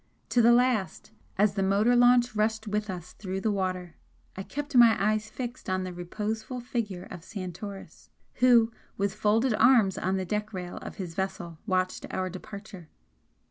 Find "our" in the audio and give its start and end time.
12.09-12.31